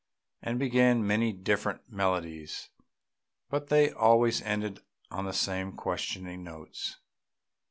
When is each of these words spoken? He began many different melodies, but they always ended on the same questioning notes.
He 0.43 0.51
began 0.55 1.05
many 1.05 1.31
different 1.31 1.87
melodies, 1.91 2.69
but 3.51 3.67
they 3.67 3.91
always 3.91 4.41
ended 4.41 4.79
on 5.11 5.25
the 5.25 5.31
same 5.31 5.73
questioning 5.73 6.43
notes. 6.43 6.97